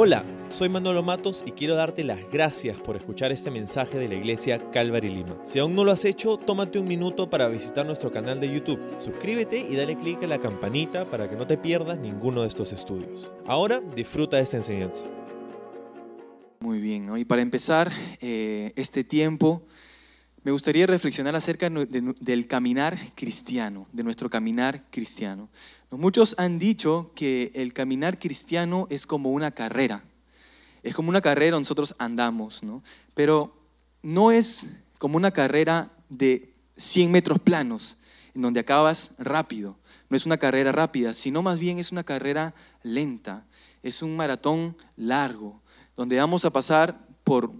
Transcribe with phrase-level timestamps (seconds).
[0.00, 4.14] Hola, soy Manolo Matos y quiero darte las gracias por escuchar este mensaje de la
[4.14, 5.36] iglesia Calvary Lima.
[5.44, 8.78] Si aún no lo has hecho, tómate un minuto para visitar nuestro canal de YouTube.
[8.98, 12.72] Suscríbete y dale clic a la campanita para que no te pierdas ninguno de estos
[12.72, 13.32] estudios.
[13.44, 15.04] Ahora disfruta de esta enseñanza.
[16.60, 17.90] Muy bien, y para empezar
[18.20, 19.62] eh, este tiempo,
[20.44, 25.48] me gustaría reflexionar acerca del caminar cristiano, de nuestro caminar cristiano.
[25.90, 30.04] Muchos han dicho que el caminar cristiano es como una carrera.
[30.82, 32.82] Es como una carrera, nosotros andamos, ¿no?
[33.14, 33.52] Pero
[34.02, 37.98] no es como una carrera de 100 metros planos,
[38.34, 39.76] en donde acabas rápido.
[40.08, 43.44] No es una carrera rápida, sino más bien es una carrera lenta.
[43.82, 45.60] Es un maratón largo,
[45.96, 47.52] donde vamos a pasar por,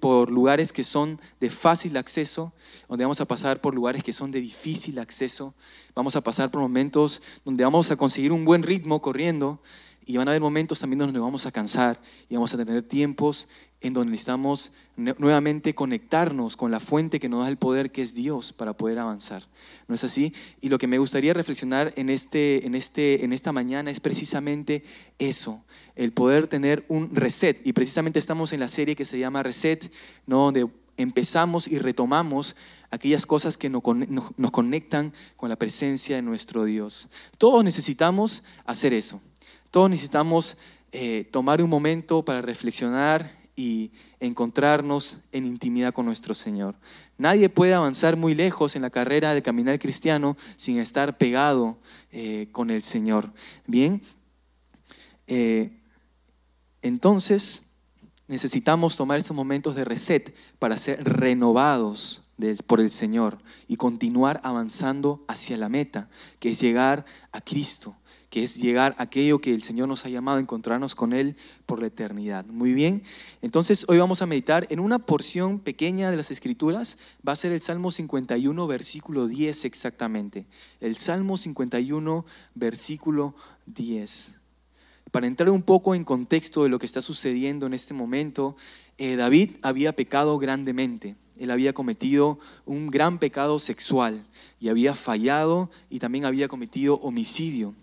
[0.00, 2.52] por lugares que son de fácil acceso,
[2.88, 5.54] donde vamos a pasar por lugares que son de difícil acceso,
[5.94, 9.60] vamos a pasar por momentos donde vamos a conseguir un buen ritmo corriendo
[10.06, 12.82] y van a haber momentos también donde nos vamos a cansar y vamos a tener
[12.82, 13.48] tiempos
[13.82, 18.14] en donde necesitamos nuevamente conectarnos con la fuente que nos da el poder, que es
[18.14, 19.48] Dios, para poder avanzar.
[19.88, 20.32] ¿No es así?
[20.60, 24.84] Y lo que me gustaría reflexionar en, este, en, este, en esta mañana es precisamente
[25.18, 25.64] eso,
[25.96, 27.60] el poder tener un reset.
[27.64, 29.92] Y precisamente estamos en la serie que se llama Reset,
[30.26, 30.44] ¿no?
[30.44, 32.54] donde empezamos y retomamos
[32.90, 33.82] aquellas cosas que nos
[34.52, 37.08] conectan con la presencia de nuestro Dios.
[37.38, 39.20] Todos necesitamos hacer eso.
[39.72, 40.58] Todos necesitamos
[40.92, 46.74] eh, tomar un momento para reflexionar y encontrarnos en intimidad con nuestro Señor.
[47.16, 51.78] Nadie puede avanzar muy lejos en la carrera de caminar cristiano sin estar pegado
[52.10, 53.32] eh, con el Señor.
[53.66, 54.02] Bien,
[55.26, 55.80] eh,
[56.82, 57.62] entonces
[58.28, 62.24] necesitamos tomar estos momentos de reset para ser renovados
[62.66, 66.10] por el Señor y continuar avanzando hacia la meta,
[66.40, 67.96] que es llegar a Cristo
[68.32, 71.36] que es llegar a aquello que el Señor nos ha llamado encontrarnos con Él
[71.66, 72.46] por la eternidad.
[72.46, 73.02] Muy bien,
[73.42, 76.96] entonces hoy vamos a meditar en una porción pequeña de las Escrituras,
[77.28, 80.46] va a ser el Salmo 51, versículo 10 exactamente.
[80.80, 83.34] El Salmo 51, versículo
[83.66, 84.36] 10.
[85.10, 88.56] Para entrar un poco en contexto de lo que está sucediendo en este momento,
[88.96, 91.16] eh, David había pecado grandemente.
[91.38, 94.26] Él había cometido un gran pecado sexual
[94.58, 97.74] y había fallado y también había cometido homicidio.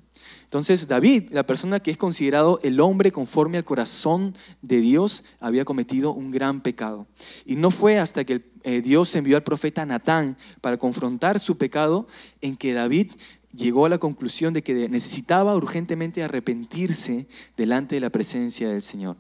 [0.44, 5.66] Entonces David, la persona que es considerado el hombre conforme al corazón de Dios, había
[5.66, 7.08] cometido un gran pecado.
[7.46, 12.08] Y no fue hasta que eh, Dios envió al profeta Natán para confrontar su pecado
[12.42, 13.12] en que David
[13.54, 19.18] llegó a la conclusión de que necesitaba urgentemente arrepentirse delante de la presencia del Señor.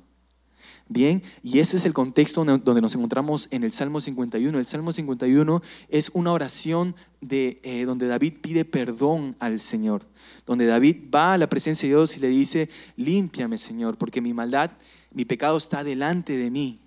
[0.91, 4.57] Bien, y ese es el contexto donde nos encontramos en el Salmo 51.
[4.57, 10.01] El Salmo 51 es una oración de, eh, donde David pide perdón al Señor,
[10.47, 14.33] donde David va a la presencia de Dios y le dice, límpiame Señor, porque mi
[14.33, 14.71] maldad,
[15.13, 16.79] mi pecado está delante de mí.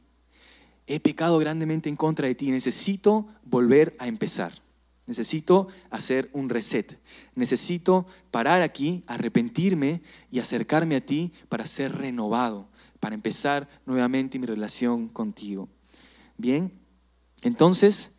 [0.88, 4.52] He pecado grandemente en contra de ti, necesito volver a empezar.
[5.06, 6.98] Necesito hacer un reset.
[7.36, 10.02] Necesito parar aquí, arrepentirme
[10.32, 12.71] y acercarme a ti para ser renovado
[13.02, 15.68] para empezar nuevamente mi relación contigo.
[16.38, 16.72] Bien,
[17.42, 18.18] entonces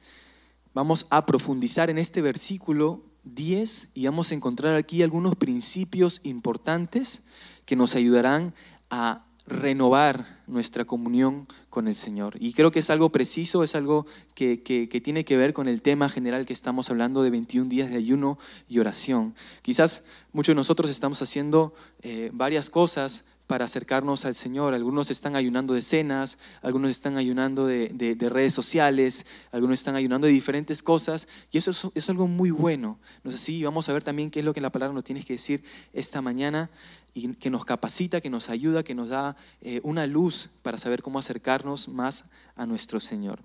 [0.74, 7.24] vamos a profundizar en este versículo 10 y vamos a encontrar aquí algunos principios importantes
[7.64, 8.54] que nos ayudarán
[8.90, 12.36] a renovar nuestra comunión con el Señor.
[12.42, 14.06] Y creo que es algo preciso, es algo
[14.36, 14.58] que,
[15.02, 18.38] tiene que ver con el tema general que estamos hablando de 21 días de ayuno
[18.68, 19.34] y oración.
[19.62, 24.74] Quizás muchos de nosotros estamos haciendo eh, varias cosas para acercarnos al Señor.
[24.74, 30.34] Algunos están ayunando de cenas, algunos están ayunando de, redes sociales, algunos están ayunando de
[30.34, 32.98] diferentes cosas y eso es, algo muy bueno.
[33.24, 35.24] No sé si vamos a ver también qué es lo que la palabra nos tiene
[35.24, 36.70] que decir esta mañana
[37.14, 41.02] y que nos capacita, que nos ayuda, que nos da eh, una luz para saber
[41.04, 42.26] cómo acercarnos más
[42.56, 43.40] a nuestro Señor.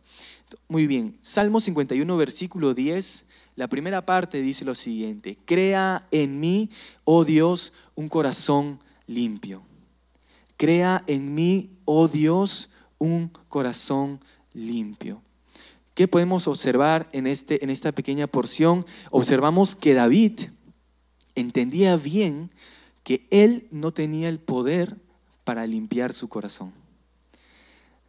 [0.68, 3.26] Muy bien, Salmo 51, versículo 10.
[3.56, 6.70] La primera parte dice lo siguiente, crea en mí,
[7.04, 8.78] oh Dios, un corazón
[9.08, 9.67] limpio.
[10.58, 14.20] Crea en mí, oh Dios, un corazón
[14.52, 15.22] limpio.
[15.94, 18.84] ¿Qué podemos observar en, este, en esta pequeña porción?
[19.10, 20.40] Observamos que David
[21.36, 22.48] entendía bien
[23.04, 24.96] que él no tenía el poder
[25.44, 26.72] para limpiar su corazón.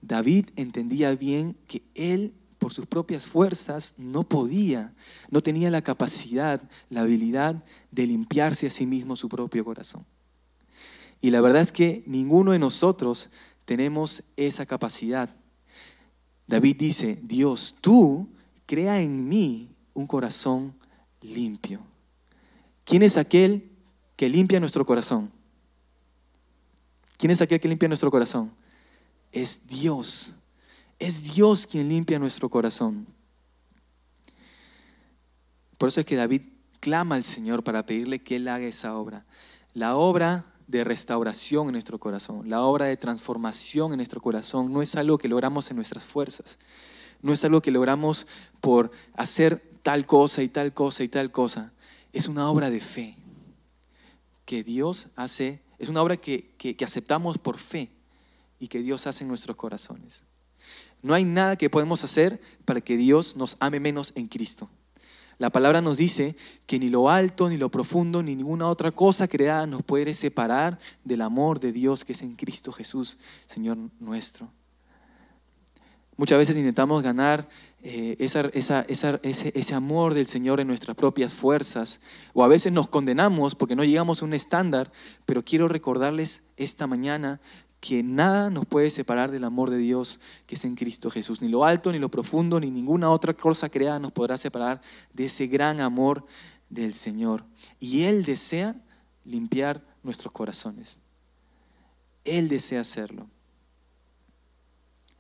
[0.02, 4.94] David entendía bien que él por sus propias fuerzas no podía,
[5.30, 10.04] no tenía la capacidad, la habilidad de limpiarse a sí mismo su propio corazón.
[11.22, 13.30] Y la verdad es que ninguno de nosotros
[13.66, 15.30] tenemos esa capacidad.
[16.48, 18.30] David dice, Dios, tú
[18.66, 20.74] crea en mí un corazón
[21.22, 21.82] limpio.
[22.84, 23.70] ¿Quién es aquel
[24.16, 25.32] que limpia nuestro corazón?
[27.18, 28.52] ¿Quién es aquel que limpia nuestro corazón?
[29.32, 30.38] Es Dios.
[30.98, 33.06] Es Dios quien limpia nuestro corazón.
[35.78, 36.42] Por eso es que David
[36.80, 39.26] clama al Señor para pedirle que Él haga esa obra.
[39.74, 44.84] La obra de restauración en nuestro corazón, la obra de transformación en nuestro corazón no
[44.84, 46.60] es algo que logramos en nuestras fuerzas,
[47.24, 48.28] no es algo que logramos
[48.62, 51.74] por hacer tal cosa y tal cosa y tal cosa,
[52.14, 53.16] es una obra de fe
[54.46, 57.90] que Dios hace, es una obra que, que, aceptamos por fe
[58.60, 60.26] y que Dios hace en nuestros corazones.
[61.02, 64.70] No hay nada que podemos hacer para que Dios nos ame menos en Cristo.
[65.40, 66.36] La palabra nos dice
[66.68, 70.78] que ni lo alto, ni lo profundo, ni ninguna otra cosa creada nos puede separar
[71.06, 74.52] del amor de Dios que es en Cristo Jesús, Señor nuestro.
[76.20, 77.48] Muchas veces intentamos ganar
[77.82, 82.02] eh, ese, amor del Señor en nuestras propias fuerzas,
[82.34, 84.92] o a veces nos condenamos porque no llegamos a un estándar,
[85.26, 87.40] pero quiero recordarles esta mañana
[87.80, 91.42] que nada nos puede separar del amor de Dios que es en Cristo Jesús.
[91.42, 94.82] Ni lo alto, ni lo profundo, ni ninguna otra cosa creada nos podrá separar
[95.14, 96.26] de ese gran amor
[96.70, 97.46] del Señor.
[97.80, 98.76] Y Él desea
[99.24, 101.00] limpiar nuestros corazones.
[102.26, 103.30] Él desea hacerlo.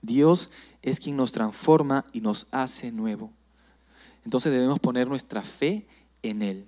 [0.02, 0.52] Dios
[0.82, 3.32] es quien nos transforma y nos hace nuevo.
[4.26, 5.88] Entonces debemos poner nuestra fe
[6.22, 6.66] en Él.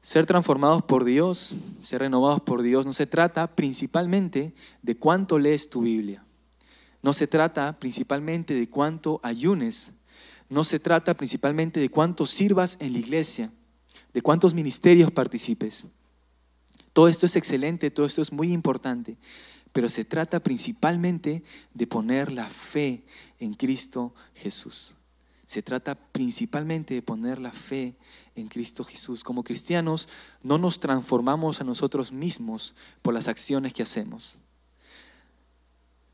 [0.00, 5.68] Ser transformados por Dios, ser renovados por Dios, no se trata principalmente de cuánto lees
[5.68, 6.24] tu Biblia.
[7.02, 9.92] No se trata principalmente de cuánto ayunes.
[10.48, 13.50] No se trata principalmente de cuánto sirvas en la iglesia,
[14.14, 15.88] de cuántos ministerios participes.
[16.92, 19.16] Todo esto es excelente, todo esto es muy importante,
[19.72, 21.42] pero se trata principalmente
[21.74, 23.04] de poner la fe
[23.38, 24.96] en Cristo Jesús.
[25.44, 27.96] Se trata principalmente de poner la fe
[28.34, 29.24] en Cristo Jesús.
[29.24, 30.08] Como cristianos
[30.42, 34.42] no nos transformamos a nosotros mismos por las acciones que hacemos.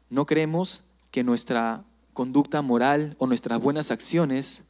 [0.08, 4.66] No creemos que nuestra conducta moral o nuestras buenas acciones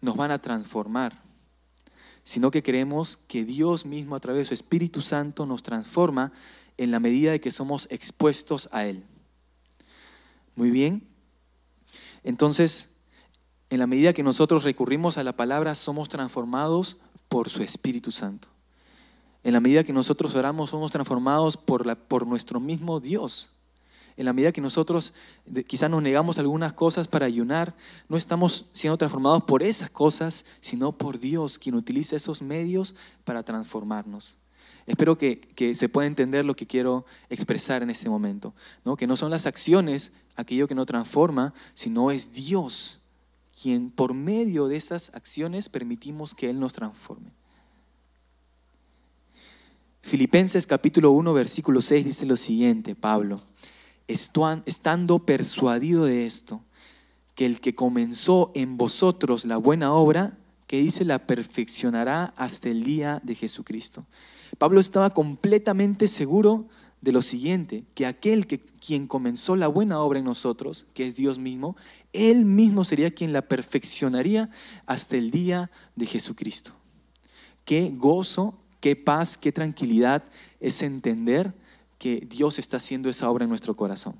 [0.00, 1.22] nos van a transformar,
[2.24, 6.32] sino que creemos que Dios mismo a través de su Espíritu Santo nos transforma
[6.76, 9.04] en la medida de que somos expuestos a Él.
[10.54, 11.08] Muy bien.
[12.24, 12.94] Entonces,
[13.70, 16.98] en la medida que nosotros recurrimos a la palabra, somos transformados
[17.28, 18.48] por su Espíritu Santo.
[19.42, 23.52] En la medida que nosotros oramos, somos transformados por, la, por nuestro mismo Dios.
[24.16, 25.14] En la medida que nosotros
[25.66, 27.74] quizás nos negamos algunas cosas para ayunar,
[28.08, 33.42] no estamos siendo transformados por esas cosas, sino por Dios, quien utiliza esos medios para
[33.42, 34.36] transformarnos.
[34.86, 38.54] Espero que, que se pueda entender lo que quiero expresar en este momento.
[38.84, 38.96] ¿no?
[38.96, 43.00] Que no son las acciones aquello que no transforma, sino es Dios
[43.60, 47.30] quien por medio de esas acciones permitimos que Él nos transforme.
[50.00, 53.40] Filipenses capítulo 1, versículo 6 dice lo siguiente, Pablo,
[54.08, 56.60] estando persuadido de esto,
[57.34, 60.36] que el que comenzó en vosotros la buena obra,
[60.66, 64.06] que dice, la perfeccionará hasta el día de Jesucristo.
[64.62, 66.68] Pablo estaba completamente seguro
[67.00, 71.16] de lo siguiente, que aquel que quien comenzó la buena obra en nosotros, que es
[71.16, 71.74] Dios mismo,
[72.12, 74.50] él mismo sería quien la perfeccionaría
[74.86, 76.70] hasta el día de Jesucristo.
[77.64, 80.22] Qué gozo, qué paz, qué tranquilidad
[80.60, 81.52] es entender
[81.98, 84.14] que Dios está haciendo esa obra en nuestro corazón.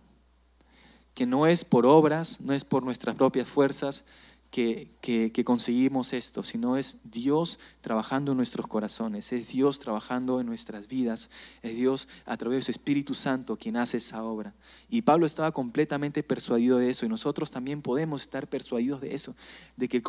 [1.15, 4.07] Que no es por obras, no es por nuestras propias fuerzas,
[4.53, 10.89] que, conseguimos esto, sino es Dios trabajando en nuestros corazones, es Dios trabajando en nuestras
[10.89, 11.31] vidas,
[11.63, 14.55] es Dios a través de su Espíritu Santo quien hace esa obra.
[14.91, 19.35] Y Pablo estaba completamente persuadido de eso y nosotros también podemos estar persuadidos de eso,
[19.79, 20.03] de que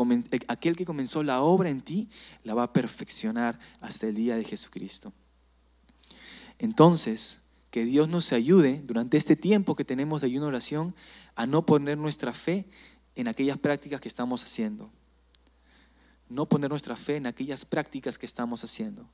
[0.49, 2.09] aquel que comenzó la obra en ti
[2.43, 5.13] la va a perfeccionar hasta el día de Jesucristo.
[6.59, 10.93] Entonces, que Dios nos ayude durante este tiempo que tenemos de ayuno oración
[11.35, 12.67] a no poner nuestra fe
[13.15, 14.89] en aquellas prácticas que estamos haciendo.
[16.29, 19.07] No poner nuestra fe en aquellas prácticas que estamos haciendo.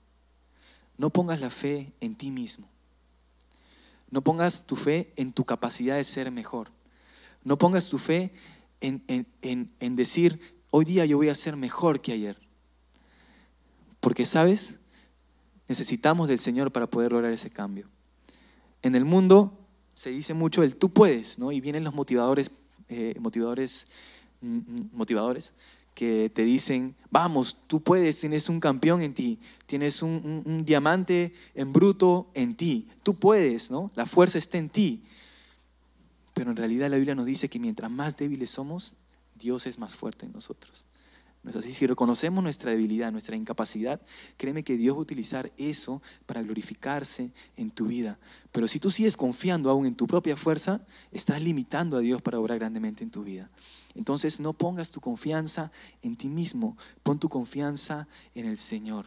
[0.98, 2.70] No pongas la fe en ti mismo.
[4.12, 6.72] No pongas tu fe en tu capacidad de ser mejor.
[7.44, 8.34] No pongas tu fe
[8.82, 9.03] en,
[9.41, 10.39] en, decir,
[10.72, 12.38] hoy día yo voy a ser mejor que ayer.
[14.00, 14.79] Porque, ¿sabes?
[15.68, 17.88] Necesitamos del Señor para poder lograr ese cambio.
[18.82, 19.58] En el mundo
[19.94, 21.51] se dice mucho el tú puedes, ¿no?
[21.51, 22.50] Y vienen los motivadores
[22.89, 23.88] eh, motivadores,
[24.41, 25.53] mm, mm, motivadores
[25.93, 31.74] que te dicen, vamos, tú puedes, tienes un campeón en ti, tienes un, diamante en
[31.74, 33.91] bruto en ti, tú puedes, ¿no?
[33.96, 35.03] La fuerza está en ti.
[36.34, 38.96] Pero en realidad la Biblia nos dice que mientras más débiles somos,
[39.36, 40.86] Dios es más fuerte en nosotros.
[41.41, 41.74] ¿No es así?
[41.74, 44.01] Si reconocemos nuestra debilidad, nuestra incapacidad,
[44.36, 48.19] créeme que Dios va a utilizar eso para glorificarse en tu vida.
[48.51, 50.81] Pero si tú sigues confiando aún en tu propia fuerza,
[51.12, 53.50] estás limitando a Dios para obrar grandemente en tu vida.
[53.96, 59.05] Entonces no pongas tu confianza en ti mismo, pon tu confianza en el Señor.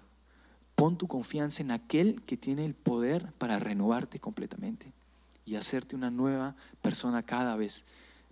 [0.75, 4.91] Pon tu confianza en aquel que tiene el poder para renovarte completamente
[5.45, 7.85] y hacerte una nueva persona cada vez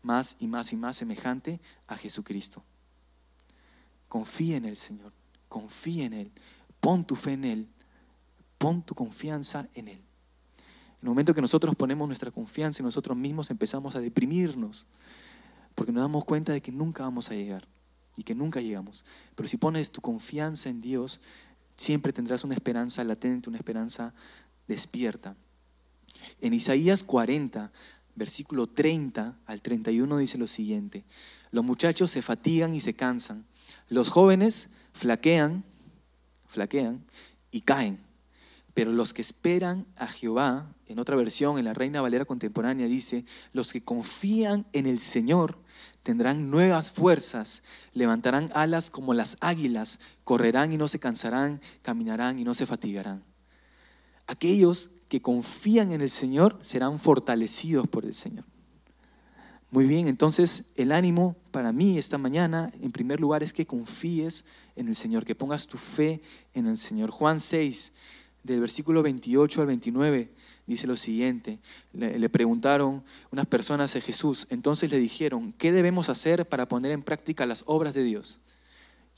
[0.02, 2.64] más y más y más semejante a Jesucristo.
[4.11, 5.12] Confía en el Señor,
[5.49, 6.33] confía en Él,
[6.81, 7.69] pon tu fe en Él,
[8.59, 9.99] pon tu confianza en Él.
[9.99, 14.88] En el momento que nosotros ponemos nuestra confianza en nosotros mismos, empezamos a deprimirnos,
[15.76, 17.69] porque nos damos cuenta de que nunca vamos a llegar
[18.17, 19.07] y que nunca llegamos.
[19.37, 21.21] Pero si pones tu confianza en Dios,
[21.76, 24.12] siempre tendrás una esperanza latente, una esperanza
[24.67, 25.37] despierta.
[26.40, 27.71] En Isaías 40,
[28.17, 31.05] versículo 30 al 31 dice lo siguiente,
[31.52, 33.47] los muchachos se fatigan y se cansan,
[33.90, 35.64] los jóvenes flaquean,
[36.47, 37.04] flaquean
[37.50, 38.00] y caen,
[38.73, 43.25] pero los que esperan a Jehová, en otra versión, en la Reina Valera contemporánea dice,
[43.52, 45.59] los que confían en el Señor
[46.02, 52.44] tendrán nuevas fuerzas, levantarán alas como las águilas, correrán y no se cansarán, caminarán y
[52.44, 53.25] no se fatigarán.
[54.26, 58.44] Aquellos que confían en el Señor serán fortalecidos por el Señor.
[59.72, 64.44] Muy bien, entonces el ánimo para mí esta mañana, en primer lugar, es que confíes
[64.74, 66.22] en el Señor, que pongas tu fe
[66.54, 67.10] en el Señor.
[67.10, 67.92] Juan 6,
[68.42, 70.30] del versículo 28 al 29,
[70.66, 71.60] dice lo siguiente.
[71.92, 77.02] Le, preguntaron unas personas a Jesús, entonces le dijeron, ¿qué debemos hacer para poner en
[77.02, 78.40] práctica las obras de Dios?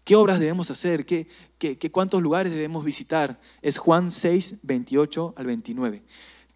[0.05, 1.07] ¿Qué obras debemos hacer?
[1.07, 1.29] ¿Qué,
[1.59, 3.41] qué, cuántos lugares debemos visitar?
[3.63, 6.03] Es Juan 6, 28 al 29.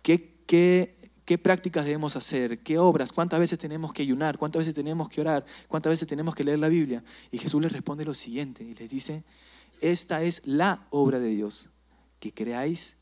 [0.02, 0.95] ¿Qué, qué,
[1.26, 2.60] qué prácticas debemos hacer?
[2.60, 3.12] ¿Qué obras?
[3.12, 4.38] ¿Cuántas veces tenemos que ayunar?
[4.38, 5.44] ¿Cuántas veces tenemos que orar?
[5.68, 7.04] ¿Cuántas veces tenemos que leer la Biblia?
[7.32, 9.24] Y Jesús les responde lo siguiente y les dice,
[9.80, 11.70] esta es la obra de Dios,
[12.20, 12.96] que creáis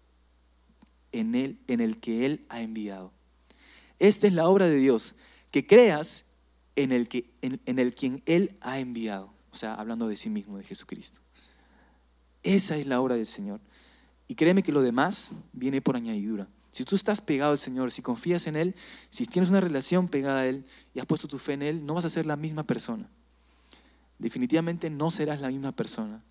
[1.13, 3.13] en Él, en el que Él ha enviado.
[3.99, 5.17] Esta es la obra de Dios,
[5.51, 6.25] que creas
[6.77, 9.33] en el, que, en el quien Él ha enviado.
[9.53, 11.21] O sea, hablando de sí mismo, de Jesucristo.
[12.43, 13.61] Esa es la obra del Señor.
[14.27, 16.49] Y créeme que lo demás viene por añadidura.
[16.75, 18.75] Si tú estás pegado al Señor, si confías en Él,
[19.09, 21.95] si tienes una relación pegada a Él y has puesto tu fe en Él, no
[21.95, 23.09] vas a ser la misma persona.
[24.19, 26.23] Definitivamente no serás la misma persona.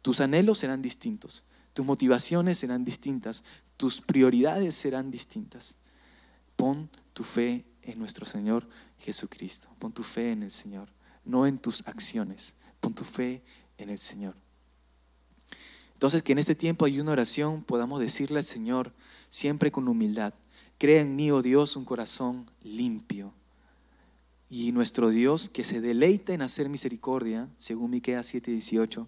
[0.00, 3.42] Tus anhelos serán distintos, tus motivaciones serán distintas,
[3.76, 5.76] tus prioridades serán distintas.
[6.54, 9.68] Pon tu fe en nuestro Señor Jesucristo.
[9.80, 10.88] Pon tu fe en el Señor
[11.28, 12.56] no en tus acciones.
[12.80, 13.42] Pon tu fe
[13.76, 14.34] en el Señor.
[15.92, 18.92] Entonces, que en este tiempo hay una oración, podamos decirle al Señor,
[19.28, 20.34] siempre con humildad,
[20.78, 23.32] crea en mí, oh Dios, un corazón limpio.
[24.50, 29.06] Y nuestro Dios, que se deleita en hacer misericordia, según Miqueas 7:18,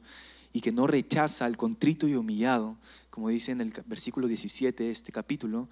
[0.52, 2.76] y que no rechaza al contrito y humillado,
[3.08, 5.68] como dice en el versículo 17 de este capítulo,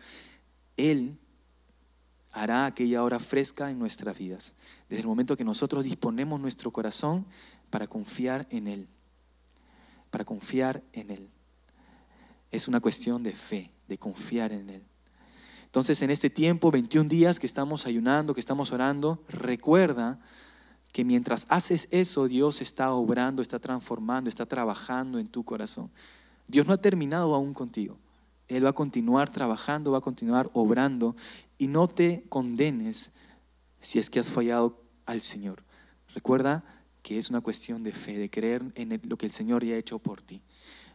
[0.77, 1.19] Él
[2.33, 4.55] hará aquella hora fresca en nuestras vidas,
[4.89, 7.27] desde el momento que nosotros disponemos nuestro corazón
[7.71, 8.89] para confiar en Él,
[10.11, 11.29] para confiar en Él.
[12.51, 14.83] Es una cuestión de fe, de confiar en Él.
[15.65, 20.19] Entonces, en este tiempo, 21 días que estamos ayunando, que estamos orando, recuerda
[20.93, 25.91] que mientras haces eso, Dios está obrando, está transformando, está trabajando en tu corazón.
[26.47, 27.99] Dios no ha terminado aún contigo.
[28.49, 31.15] Él va a continuar trabajando, va a continuar obrando
[31.59, 33.13] y no te condenes
[33.81, 35.63] si es que has fallado al Señor.
[36.15, 36.65] Recuerda
[37.03, 39.79] que es una cuestión de fe, de creer en lo que el Señor ya ha
[39.79, 40.41] hecho por ti.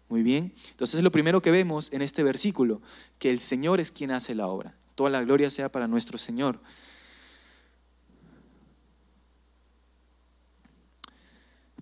[0.09, 2.81] Muy bien, entonces es lo primero que vemos en este versículo,
[3.19, 4.75] que el Señor es quien hace la obra.
[4.95, 6.59] Toda la gloria sea para nuestro Señor.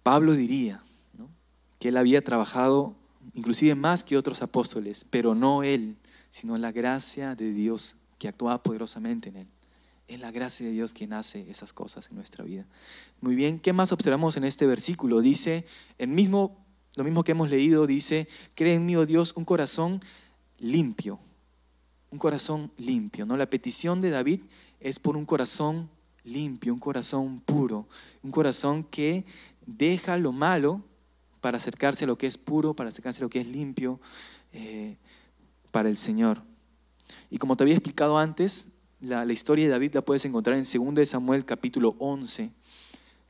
[0.03, 0.81] Pablo diría
[1.79, 2.95] que él había trabajado
[3.33, 5.97] inclusive más que otros apóstoles, pero no él,
[6.29, 9.47] sino la gracia de Dios que actuaba poderosamente en él.
[10.07, 12.65] Es la gracia de Dios quien hace esas cosas en nuestra vida.
[13.21, 15.21] Muy bien, ¿qué más observamos en este versículo?
[15.21, 15.65] Dice,
[15.97, 16.57] el mismo,
[16.95, 20.01] lo mismo que hemos leído, dice, cree en mí, oh Dios, un corazón
[20.59, 21.19] limpio.
[22.11, 23.37] Un corazón limpio, ¿no?
[23.37, 24.41] La petición de David
[24.79, 25.89] es por un corazón
[26.23, 27.87] limpio, un corazón puro,
[28.21, 29.25] un corazón que
[29.65, 30.81] deja lo malo
[31.39, 33.99] para acercarse a lo que es puro, para acercarse a lo que es limpio
[34.53, 34.97] eh,
[35.71, 36.41] para el Señor.
[37.29, 41.09] Y como te había explicado antes, la, historia de David la puedes encontrar en 2
[41.09, 42.51] Samuel capítulo 11,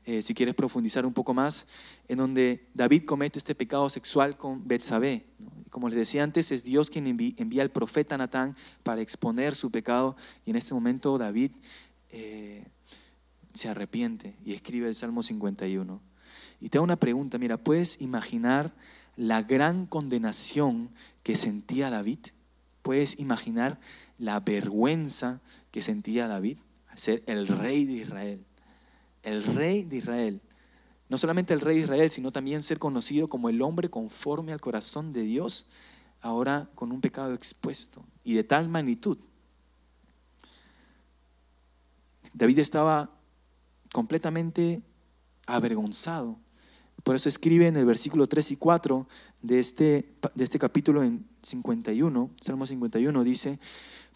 [0.04, 1.68] eh, si quieres profundizar un poco más,
[2.08, 5.26] en donde David comete este pecado sexual con Betsabé.
[5.70, 10.16] Como les decía antes, es Dios quien envía al profeta Natán para exponer su pecado
[10.44, 11.52] y en este momento David
[12.10, 12.66] eh,
[13.54, 16.00] se arrepiente y escribe el Salmo 51.
[16.60, 18.74] Y te hago una pregunta, mira, ¿puedes imaginar
[19.16, 20.90] la gran condenación
[21.22, 22.18] que sentía David?
[22.82, 23.78] ¿Puedes imaginar
[24.18, 25.40] la vergüenza
[25.70, 28.44] que sentía David al ser el rey de Israel?
[29.22, 30.40] El rey de Israel.
[31.08, 34.60] No solamente el rey de Israel, sino también ser conocido como el hombre conforme al
[34.60, 35.68] corazón de Dios,
[36.20, 39.18] ahora con un pecado expuesto y de tal magnitud.
[42.32, 43.10] David estaba
[43.92, 44.80] completamente
[45.46, 46.38] avergonzado.
[47.02, 49.08] Por eso escribe en el versículo 3 y 4
[49.42, 53.58] de este, de este capítulo en 51, Salmo 51, dice,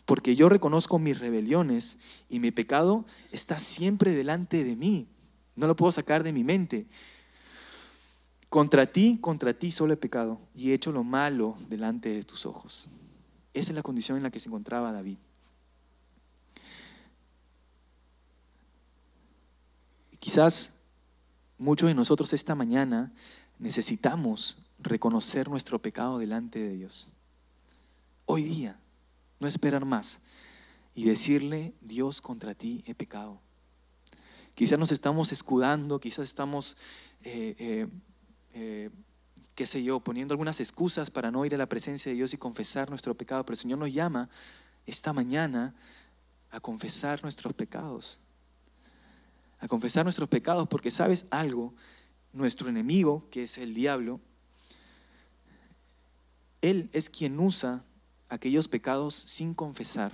[0.07, 1.99] porque yo reconozco mis rebeliones
[2.29, 5.09] y mi pecado está siempre delante de mí.
[5.57, 6.87] No lo puedo sacar de mi mente.
[8.49, 12.47] Contra ti, contra ti solo he pecado y he hecho lo malo delante de tus
[12.47, 12.89] ojos.
[13.53, 15.19] Esa es la condición en la que se encontraba David.
[20.21, 20.75] Quizás
[21.59, 23.13] muchos de nosotros esta mañana
[23.59, 27.13] necesitamos reconocer nuestro pecado delante de Dios.
[28.27, 28.79] Hoy día,
[29.41, 30.21] no esperar más
[30.95, 33.41] y decirle, Dios, contra ti he pecado.
[34.55, 36.77] Quizás nos estamos escudando, quizás estamos,
[37.23, 37.87] eh, eh,
[38.55, 38.91] eh,
[39.55, 42.39] qué sé yo, poniendo algunas excusas para no ir a la presencia de Dios y
[42.39, 44.31] confesar nuestro pecado, pero el Señor nos llama
[44.87, 45.75] esta mañana
[46.51, 48.21] a confesar nuestros pecados
[49.59, 51.75] a confesar nuestros pecados, porque sabes algo,
[52.33, 54.21] nuestro enemigo, que es el diablo,
[56.61, 57.85] él es quien usa
[58.29, 60.13] aquellos pecados sin confesar,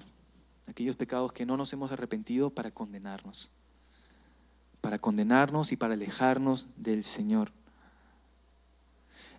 [0.67, 3.53] aquellos pecados que no nos hemos arrepentido para condenarnos,
[4.81, 7.53] para condenarnos y para alejarnos del Señor.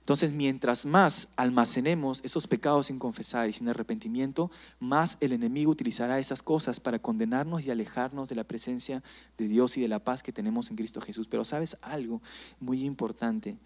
[0.03, 4.51] Entonces, mientras más almacenemos esos pecados sin confesar y sin arrepentimiento,
[4.81, 9.01] más el enemigo utilizará esas cosas para condenarnos y alejarnos de la presencia
[9.37, 11.27] de Dios y de la paz que tenemos en Cristo Jesús.
[11.29, 12.21] Pero sabes algo
[12.59, 13.57] muy importante.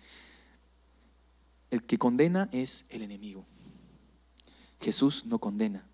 [1.71, 3.43] El que condena es el enemigo.
[4.79, 5.87] Jesús no condena.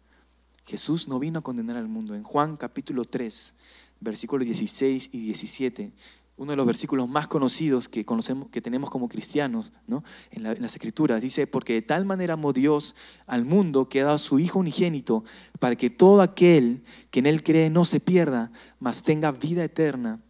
[0.66, 2.16] Jesús no vino a condenar al mundo.
[2.16, 3.56] En Juan capítulo 3,
[4.00, 5.91] versículos 16 y 17,
[6.36, 10.04] uno de los versículos más conocidos que, conocemos, que tenemos como cristianos ¿no?
[10.32, 11.22] en, las escrituras.
[11.22, 12.96] Dice, porque de tal manera amó Dios
[13.28, 15.24] al mundo que ha dado a su Hijo unigénito
[15.60, 20.22] para que todo aquel que en Él cree no se pierda, mas tenga vida eterna.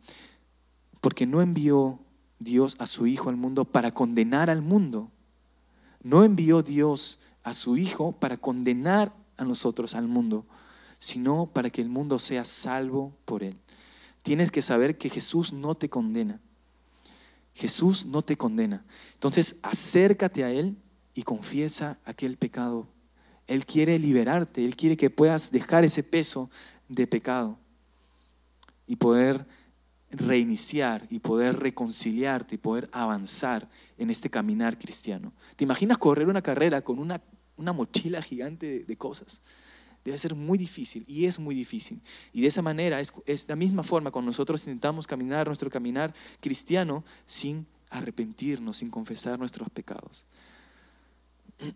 [1.00, 2.00] Porque no envió
[2.39, 5.10] Dios a su Hijo al mundo para condenar al mundo.
[6.02, 10.46] No envió Dios a su Hijo para condenar a nosotros, al mundo,
[10.98, 13.58] sino para que el mundo sea salvo por Él
[14.24, 16.40] tienes que saber que Jesús no te condena.
[17.54, 18.84] Jesús no te condena.
[19.14, 20.76] Entonces, acércate a Él
[21.14, 22.88] y confiesa aquel pecado.
[23.46, 26.50] Él quiere liberarte, Él quiere que puedas dejar ese peso
[26.88, 27.60] de pecado
[28.88, 29.46] y poder
[30.10, 35.34] reiniciar y poder reconciliarte y poder avanzar en este caminar cristiano.
[35.56, 37.22] ¿Te imaginas correr una carrera con una,
[37.58, 39.42] una mochila gigante de, cosas?
[40.04, 42.02] debe ser muy difícil y es muy difícil.
[42.34, 46.13] Y de esa manera es, es la misma forma cuando nosotros intentamos caminar nuestro caminar
[46.42, 50.26] cristiano sin arrepentirnos, sin confesar nuestros pecados.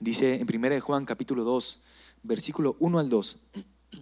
[0.00, 1.80] Dice en 1 Juan capítulo 2,
[2.22, 3.38] versículo 1 al 2.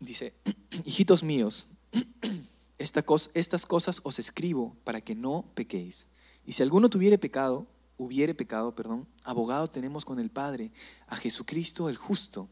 [0.00, 0.32] Dice,
[0.84, 1.70] hijitos míos,
[2.78, 6.08] estas cosas os escribo para que no pequéis.
[6.46, 10.72] Y si alguno tuviere pecado, hubiere pecado, perdón, abogado tenemos con el Padre,
[11.08, 12.48] a Jesucristo el justo.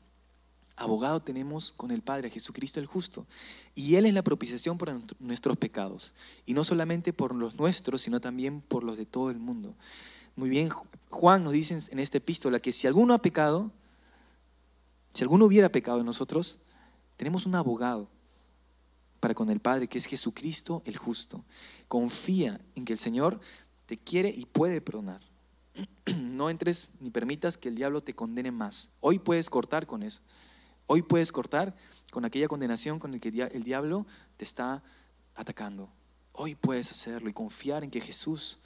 [0.74, 3.26] Abogado tenemos con el Padre, a Jesucristo el justo.
[3.74, 6.14] Y Él es la propiciación por nuestros pecados.
[6.44, 9.74] Y no solamente por los nuestros, sino también por los de todo el mundo.
[10.34, 10.68] Muy bien,
[11.08, 13.70] Juan nos dice en esta epístola que si alguno ha pecado,
[15.14, 16.60] si alguno hubiera pecado en nosotros,
[17.16, 18.10] tenemos un abogado
[19.34, 21.44] con el Padre, que es Jesucristo el justo.
[21.88, 23.40] Confía en que el Señor
[23.86, 25.20] te quiere y puede perdonar.
[26.16, 28.90] no entres ni permitas que el diablo te condene más.
[29.00, 30.22] Hoy puedes cortar con eso.
[30.86, 31.74] Hoy puedes cortar
[32.10, 34.82] con aquella condenación con la que el diablo te está
[35.34, 35.90] atacando.
[36.32, 38.58] Hoy puedes hacerlo y confiar en que Jesús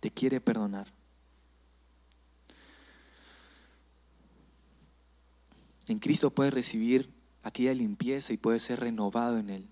[0.00, 0.92] te quiere perdonar.
[5.88, 9.68] En Cristo puedes recibir aquella limpieza y puedes ser renovado en Él.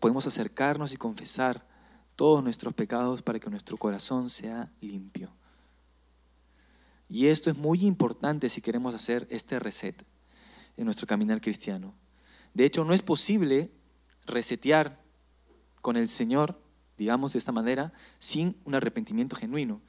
[0.00, 1.66] Podemos acercarnos y confesar
[2.16, 5.30] todos nuestros pecados para que nuestro corazón sea limpio.
[7.08, 10.04] Y esto es muy importante si queremos hacer este reset
[10.76, 11.94] en nuestro caminar cristiano.
[12.54, 13.70] De hecho, no es posible
[14.26, 15.00] resetear
[15.80, 16.58] con el Señor,
[16.96, 19.80] digamos de esta manera, sin un arrepentimiento genuino.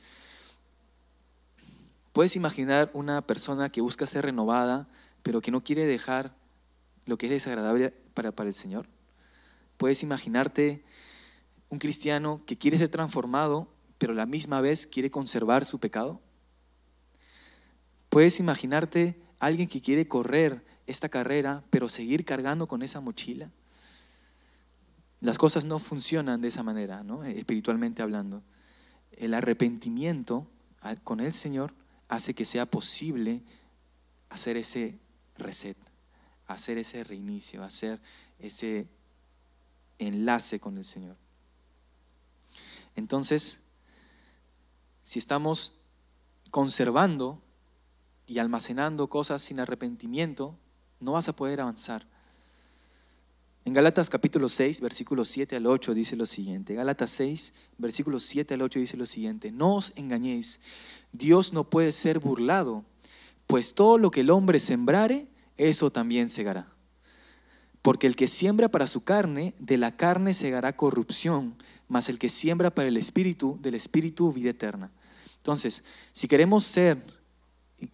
[2.11, 4.87] Puedes imaginar una persona que busca ser renovada,
[5.23, 6.35] pero que no quiere dejar
[7.05, 8.87] lo que es desagradable para, para el Señor?
[9.77, 10.83] ¿Puedes imaginarte
[11.69, 16.21] un cristiano que quiere ser transformado, pero la misma vez quiere conservar su pecado?
[18.09, 23.49] ¿Puedes imaginarte alguien que quiere correr esta carrera, pero seguir cargando con esa mochila?
[25.19, 27.23] Las cosas no funcionan de esa manera, ¿no?
[27.23, 28.43] espiritualmente hablando.
[29.13, 30.47] El arrepentimiento
[31.03, 31.73] con el Señor
[32.07, 33.41] hace que sea posible
[34.29, 34.99] hacer ese
[35.37, 35.77] reset,
[36.47, 37.99] hacer ese reinicio, hacer
[38.39, 38.87] ese
[39.99, 41.17] enlace con el Señor.
[42.95, 43.61] Entonces,
[45.01, 45.79] si estamos
[46.51, 47.41] conservando
[48.27, 50.57] y almacenando cosas sin arrepentimiento,
[50.99, 52.05] no vas a poder avanzar.
[53.65, 56.75] En Gálatas capítulo 6, versículos 7 al 8 dice lo siguiente.
[56.75, 59.51] Gálatas 6, versículos 7 al 8 dice lo siguiente.
[59.51, 60.59] No os engañéis,
[61.13, 62.83] Dios no puede ser burlado,
[63.47, 65.27] pues todo lo que el hombre sembrare,
[65.57, 66.67] eso también segará.
[67.81, 71.55] Porque el que siembra para su carne, de la carne segará corrupción,
[71.87, 74.91] mas el que siembra para el espíritu, del espíritu vida eterna.
[75.37, 77.03] Entonces, si queremos ser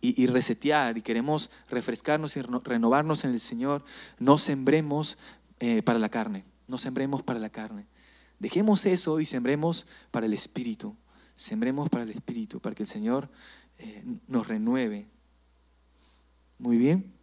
[0.02, 3.84] y, resetear y queremos refrescarnos y renovarnos en el Señor,
[4.20, 5.18] no sembremos
[5.60, 7.88] eh, para la carne, no sembremos para la carne.
[8.38, 10.96] Dejemos eso y sembremos para el Espíritu.
[11.34, 13.30] Sembremos para el Espíritu, para que el Señor
[13.80, 15.08] eh, nos renueve.
[16.60, 17.14] Muy bien.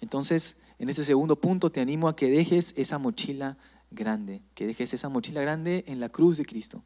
[0.00, 3.56] Entonces, en este segundo punto te animo a que dejes esa mochila
[3.90, 6.84] grande, que dejes esa mochila grande en la cruz de Cristo,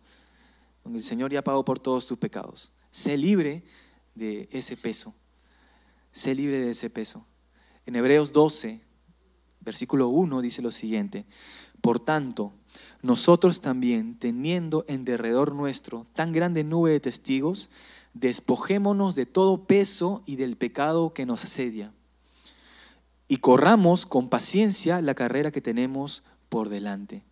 [0.84, 2.72] donde el Señor ya pagó por todos tus pecados.
[2.90, 3.64] Sé libre
[4.14, 5.14] de ese peso.
[6.12, 7.26] Sé libre de ese peso.
[7.86, 8.80] En Hebreos 12,
[9.60, 11.26] versículo 1 dice lo siguiente,
[11.80, 12.52] por tanto,
[13.02, 17.70] nosotros también, teniendo en derredor nuestro tan grande nube de testigos,
[18.14, 21.92] despojémonos de todo peso y del pecado que nos asedia,
[23.28, 27.24] y corramos con paciencia la carrera que tenemos por delante.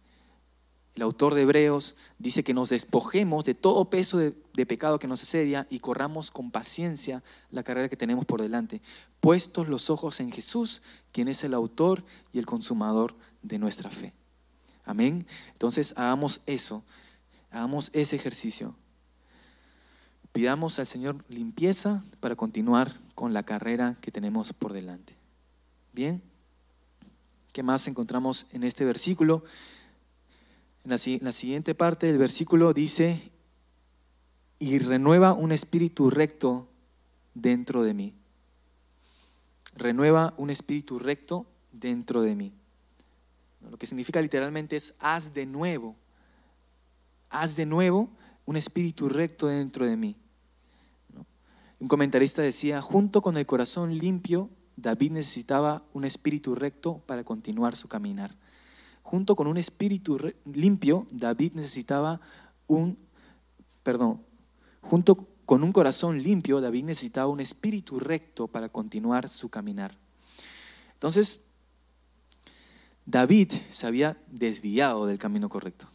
[0.97, 4.33] El autor de Hebreos dice que nos despojemos de todo peso de,
[4.67, 8.81] pecado que nos asedia y corramos con paciencia la carrera que tenemos por delante,
[9.21, 14.15] puestos los ojos en Jesús, quien es el autor y el consumador de nuestra fe.
[14.87, 15.27] Amén.
[15.53, 16.83] Entonces hagamos eso,
[17.51, 18.75] hagamos ese ejercicio.
[20.37, 25.17] Pidamos al Señor limpieza para continuar con la carrera que tenemos por delante.
[25.95, 26.23] Bien.
[27.55, 29.45] ¿Qué más encontramos en este versículo?
[30.85, 33.33] En la, siguiente parte del versículo dice,
[34.59, 36.69] y renueva un espíritu recto
[37.33, 38.13] dentro de mí.
[39.75, 42.53] Renueva un espíritu recto dentro de mí.
[43.71, 45.97] Lo que significa literalmente es haz de nuevo.
[47.31, 48.11] Haz de nuevo
[48.45, 50.15] un espíritu recto dentro de mí.
[51.79, 57.77] Un comentarista decía, junto con el corazón limpio, David necesitaba un espíritu recto para continuar
[57.77, 58.37] su caminar
[59.07, 60.19] junto con un espíritu
[60.53, 62.21] limpio, David necesitaba
[62.67, 62.99] un,
[63.85, 64.21] perdón,
[64.81, 69.97] junto con un corazón limpio, David necesitaba un espíritu recto para continuar su caminar.
[70.95, 71.45] Entonces,
[73.07, 75.89] David se había desviado del camino correcto.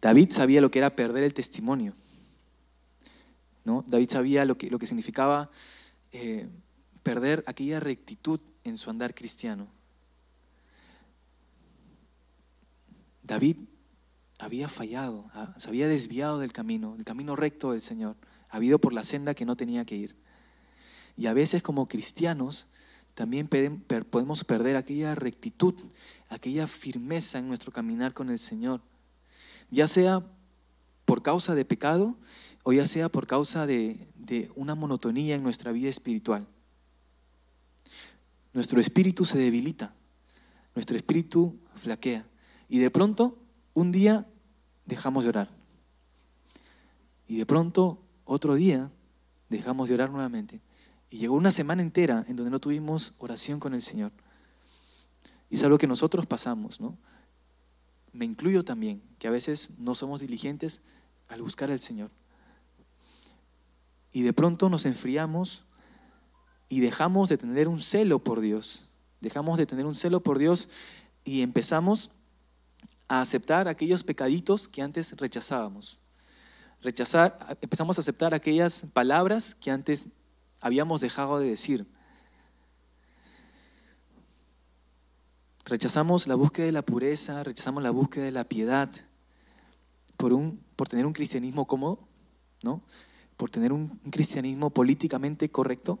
[0.00, 1.92] David sabía lo que era perder el testimonio.
[3.64, 3.84] ¿No?
[3.86, 5.50] David sabía lo que, lo que significaba
[6.12, 6.48] eh,
[7.02, 9.68] perder aquella rectitud en su andar cristiano.
[13.22, 13.56] David
[14.38, 18.16] había fallado, ah, se había desviado del camino, del camino recto del Señor,
[18.50, 20.16] había ido por la senda que no tenía que ir.
[21.16, 22.68] Y a veces como cristianos
[23.14, 25.74] también podemos perder aquella rectitud,
[26.28, 28.80] aquella firmeza en nuestro caminar con el Señor,
[29.70, 30.24] ya sea
[31.04, 32.16] por causa de pecado
[32.62, 36.46] o ya sea por causa de, de una monotonía en nuestra vida espiritual.
[38.52, 39.94] Nuestro espíritu se debilita,
[40.74, 42.26] nuestro espíritu flaquea.
[42.68, 43.38] Y de pronto,
[43.74, 44.26] un día
[44.86, 45.50] dejamos de orar.
[47.26, 48.90] Y de pronto, otro día,
[49.48, 50.60] dejamos de orar nuevamente.
[51.10, 54.12] Y llegó una semana entera en donde no tuvimos oración con el Señor.
[55.50, 56.96] Y es algo que nosotros pasamos, ¿no?
[58.12, 60.82] Me incluyo también, que a veces no somos diligentes
[61.28, 62.10] al buscar al Señor.
[64.12, 65.64] Y de pronto nos enfriamos
[66.68, 68.88] y dejamos de tener un celo por Dios.
[69.20, 70.68] Dejamos de tener un celo por Dios
[71.24, 72.10] y empezamos
[73.08, 76.00] a aceptar aquellos pecaditos que antes rechazábamos.
[76.80, 80.06] Rechazar, empezamos a aceptar aquellas palabras que antes
[80.60, 81.86] habíamos dejado de decir.
[85.64, 88.90] Rechazamos la búsqueda de la pureza, rechazamos la búsqueda de la piedad
[90.16, 92.00] por, un, por tener un cristianismo cómodo,
[92.62, 92.82] ¿no?
[93.42, 95.98] Por tener un cristianismo políticamente correcto,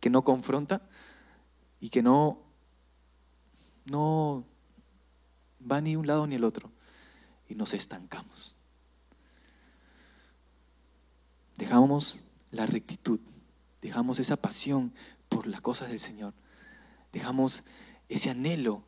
[0.00, 0.80] que no confronta
[1.78, 2.38] y que no
[3.84, 4.46] no
[5.70, 6.72] va ni un lado ni el otro
[7.50, 8.56] y nos estancamos.
[11.58, 13.20] Dejamos la rectitud,
[13.82, 14.94] dejamos esa pasión
[15.28, 16.32] por las cosas del Señor,
[17.12, 17.64] dejamos
[18.08, 18.84] ese anhelo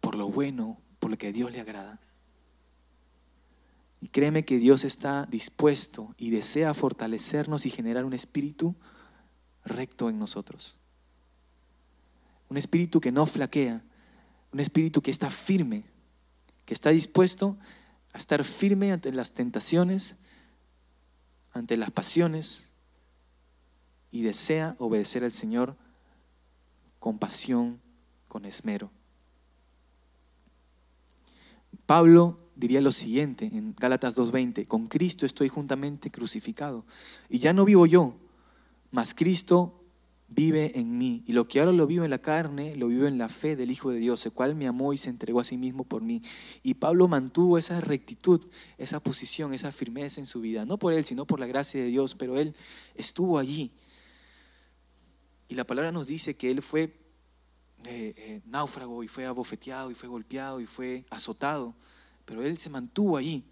[0.00, 1.98] por lo bueno, por lo que a Dios le agrada.
[4.02, 8.74] Y créeme que Dios está dispuesto y desea fortalecernos y generar un espíritu
[9.64, 10.76] recto en nosotros.
[12.48, 13.84] Un espíritu que no flaquea,
[14.52, 15.84] un espíritu que está firme,
[16.64, 17.56] que está dispuesto
[18.12, 20.16] a estar firme ante las tentaciones,
[21.52, 22.70] ante las pasiones
[24.10, 25.76] y desea obedecer al Señor
[26.98, 27.80] con pasión,
[28.26, 28.90] con esmero.
[31.86, 36.86] Pablo diría lo siguiente en Gálatas 2.20, con Cristo estoy juntamente crucificado
[37.28, 38.14] y ya no vivo yo,
[38.92, 39.80] mas Cristo
[40.28, 41.24] vive en mí.
[41.26, 43.72] Y lo que ahora lo vivo en la carne, lo vivo en la fe del
[43.72, 46.22] Hijo de Dios, el cual me amó y se entregó a sí mismo por mí.
[46.62, 48.46] Y Pablo mantuvo esa rectitud,
[48.78, 51.88] esa posición, esa firmeza en su vida, no por él, sino por la gracia de
[51.88, 52.54] Dios, pero él
[52.94, 53.72] estuvo allí.
[55.48, 56.84] Y la palabra nos dice que él fue
[57.84, 61.74] eh, eh, náufrago y fue abofeteado y fue golpeado y fue azotado,
[62.32, 63.44] pero él se mantuvo allí.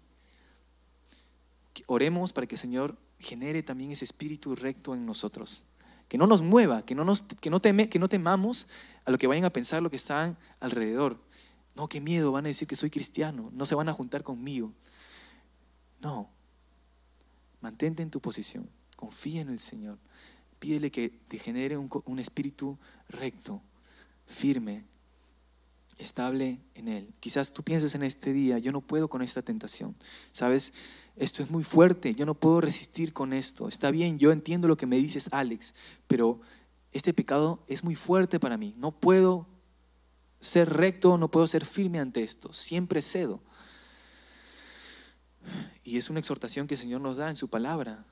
[1.85, 5.67] Oremos para que el Señor genere también ese espíritu recto en nosotros
[6.07, 8.67] que no nos mueva, que no, nos, que, no teme, que no temamos
[9.05, 11.21] a lo que vayan a pensar lo que están alrededor.
[11.75, 14.73] No, qué miedo, van a decir que soy cristiano, no se van a juntar conmigo.
[16.01, 16.27] No,
[17.61, 19.99] mantente en tu posición, confía en el Señor,
[20.57, 23.61] pídele que te genere un espíritu recto,
[24.25, 24.85] firme,
[26.01, 27.13] estable en Él.
[27.19, 29.95] Quizás tú pienses en este día, yo no puedo con esta tentación.
[30.31, 30.73] ¿Sabes?
[31.15, 33.67] esto es muy fuerte, yo no puedo resistir con esto.
[33.67, 35.75] Está bien, yo entiendo lo que me dices, Alex,
[36.07, 36.41] pero
[36.91, 38.73] este pecado es muy fuerte para mí.
[38.77, 39.47] No puedo
[40.39, 42.51] ser recto, no puedo ser firme ante esto.
[42.53, 43.41] Siempre cedo.
[45.83, 48.05] Y es una exhortación que el Señor nos da en su palabra.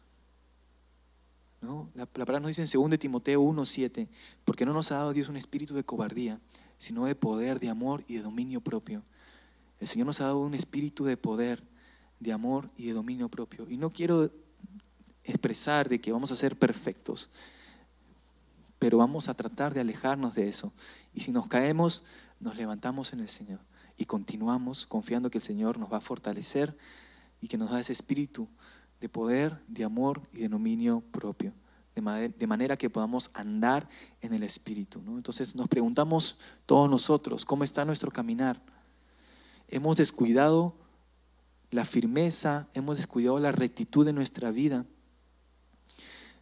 [1.62, 1.90] ¿No?
[1.94, 4.08] La, palabra nos dice en 2 Timoteo 1:7,
[4.46, 6.40] porque no nos ha dado Dios un espíritu de cobardía,
[6.80, 9.04] sino de poder, de amor y de dominio propio.
[9.80, 11.64] El Señor nos ha dado un espíritu de poder,
[12.20, 13.68] de amor y de dominio propio.
[13.70, 14.32] Y no quiero
[15.24, 17.30] expresar de que vamos a ser perfectos,
[18.80, 20.74] pero vamos a tratar de alejarnos de eso.
[21.14, 22.04] Y si nos caemos,
[22.40, 23.60] nos levantamos en el Señor
[23.98, 26.76] y continuamos confiando que el Señor nos va a fortalecer
[27.42, 28.48] y que nos da ese espíritu
[29.02, 31.54] de poder, de amor y de dominio propio,
[32.02, 33.88] de, manera que podamos andar
[34.22, 35.02] en el Espíritu.
[35.08, 38.62] Entonces nos preguntamos todos nosotros, ¿cómo está nuestro caminar?
[39.68, 40.76] ¿Hemos descuidado
[41.72, 44.86] la firmeza, hemos descuidado la rectitud de nuestra vida.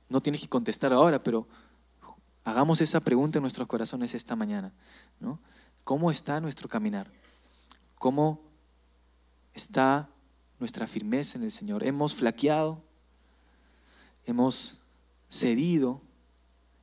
[0.10, 1.48] No tienes que contestar ahora, pero
[2.46, 4.72] hagamos esa pregunta en nuestros corazones esta mañana.
[5.20, 5.40] ¿no?
[5.84, 7.12] ¿Cómo está nuestro caminar?
[7.98, 8.42] ¿Cómo
[9.54, 10.10] está
[10.60, 11.84] nuestra firmeza en el Señor?
[11.84, 12.82] ¿Hemos flaqueado?
[14.26, 14.82] ¿Hemos
[15.30, 16.02] cedido?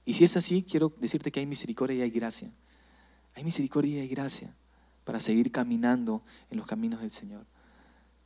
[0.04, 2.52] Y si es así, quiero decirte que hay misericordia y hay gracia.
[3.35, 4.54] Hay misericordia y hay gracia
[5.04, 7.46] para seguir caminando en los caminos del Señor.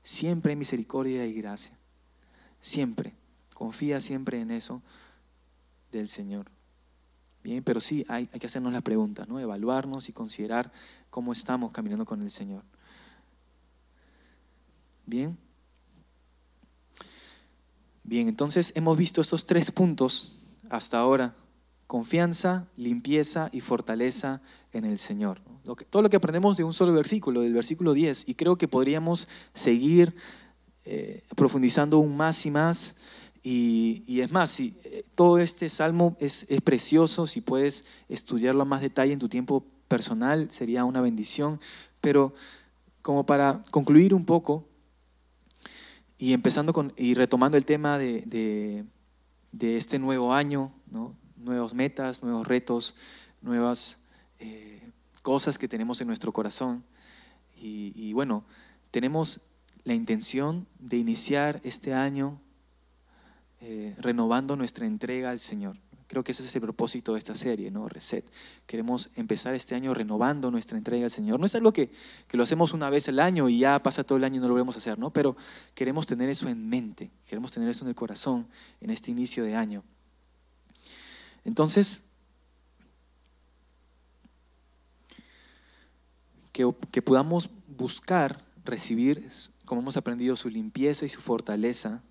[0.02, 1.76] Siempre hay misericordia y gracia.
[2.60, 3.14] Siempre.
[3.54, 4.82] Confía siempre en eso
[5.90, 6.50] del Señor.
[7.42, 9.40] Bien, pero sí hay, que hacernos la pregunta, ¿no?
[9.40, 10.72] Evaluarnos y considerar
[11.10, 12.62] cómo estamos caminando con el Señor.
[15.06, 15.36] Bien.
[18.08, 20.38] Bien, entonces hemos visto estos tres puntos
[20.70, 21.36] hasta ahora.
[21.86, 24.40] Confianza, limpieza y fortaleza
[24.72, 25.40] en el Señor
[25.90, 29.28] todo lo que aprendemos de un solo versículo, del versículo 10, y creo que podríamos
[29.52, 30.14] seguir
[30.84, 32.96] eh, profundizando aún más y más.
[33.42, 38.66] Y, es más, si, eh, todo este salmo es, es, precioso, si puedes estudiarlo a
[38.66, 41.60] más detalle en tu tiempo personal, sería una bendición.
[42.00, 42.34] Pero
[43.02, 44.67] como para concluir un poco,
[46.18, 48.84] y empezando con, y retomando el tema de,
[49.52, 51.16] de, este nuevo año, ¿no?
[51.36, 52.96] nuevas metas, nuevos retos,
[53.40, 54.00] nuevas...
[54.40, 54.78] Eh,
[55.28, 56.82] cosas que tenemos en nuestro corazón.
[57.60, 58.44] Y, bueno,
[58.90, 59.50] tenemos
[59.84, 62.40] la intención de iniciar este año
[63.60, 65.76] eh, renovando nuestra entrega al Señor.
[66.08, 67.88] Creo que ese es el propósito de esta serie, ¿no?
[67.88, 68.24] Reset.
[68.66, 71.38] Queremos empezar este año renovando nuestra entrega al Señor.
[71.38, 71.90] No es algo que,
[72.26, 74.48] que, lo hacemos una vez al año y ya pasa todo el año y no
[74.48, 75.12] lo volvemos a hacer, ¿no?
[75.12, 75.36] Pero
[75.74, 78.48] queremos tener eso en mente, queremos tener eso en el corazón
[78.80, 79.84] en este inicio de año.
[81.44, 82.08] Entonces,
[86.90, 89.24] que, podamos buscar recibir,
[89.64, 92.02] como hemos aprendido, su limpieza y su fortaleza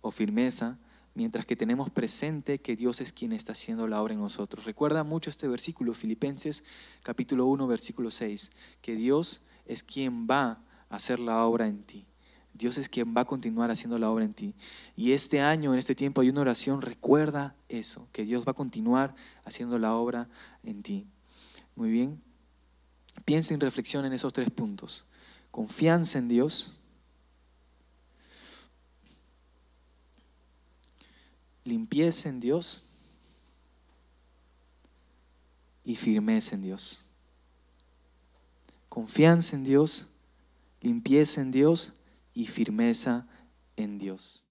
[0.00, 0.78] o firmeza
[1.16, 4.66] mientras que tenemos presente que Dios es quien está haciendo la obra en nosotros.
[4.66, 6.62] Recuerda mucho este versículo, Filipenses
[7.02, 8.50] capítulo 1, versículo 6,
[8.82, 12.06] que Dios es quien va a hacer la obra en ti.
[12.52, 14.54] Dios es quien va a continuar haciendo la obra en ti.
[14.94, 18.54] Y este año, en este tiempo, hay una oración, recuerda eso, que Dios va a
[18.54, 20.28] continuar haciendo la obra
[20.64, 21.06] en ti.
[21.74, 22.22] Muy bien.
[23.24, 25.06] Piensa y reflexiona en esos tres puntos.
[25.50, 26.82] Confianza en Dios.
[31.66, 32.86] Limpieza en Dios.
[35.84, 37.02] Y firmeza en Dios.
[38.88, 40.08] Confianza en Dios,
[40.80, 41.92] limpieza en Dios
[42.32, 43.26] y firmeza
[43.76, 44.45] en Dios.